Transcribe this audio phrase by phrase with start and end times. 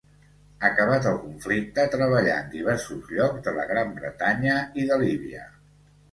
[0.67, 5.45] Acabat el conflicte, treballà en diversos llocs de la Gran Bretanya i de Líbia.